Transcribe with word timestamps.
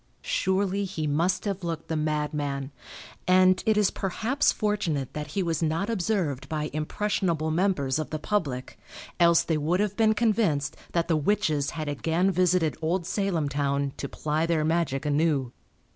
Surely 0.23 0.83
he 0.83 1.05
must 1.05 1.45
have 1.45 1.63
looked 1.63 1.87
the 1.87 1.95
madman, 1.95 2.71
and 3.27 3.61
it 3.67 3.77
is 3.77 3.91
perhaps 3.91 4.51
fortunate 4.51 5.13
that 5.13 5.27
he 5.37 5.43
was 5.43 5.61
not 5.61 5.91
observed 5.91 6.49
by 6.49 6.71
impressionable 6.73 7.51
members 7.51 7.99
of 7.99 8.09
the 8.09 8.17
public 8.17 8.79
else 9.19 9.43
they 9.43 9.59
would 9.59 9.79
have 9.79 9.95
been 9.95 10.15
convinced 10.15 10.75
that 10.93 11.07
the 11.07 11.15
witches 11.15 11.69
had 11.77 11.87
again 11.87 12.31
visited 12.31 12.75
old 12.81 13.05
Salem 13.05 13.47
town 13.47 13.93
to 13.97 14.09
ply 14.09 14.47
their 14.47 14.65
magic 14.65 15.05
anew. 15.05 15.51